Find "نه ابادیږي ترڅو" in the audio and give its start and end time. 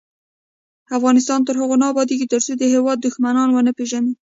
1.81-2.51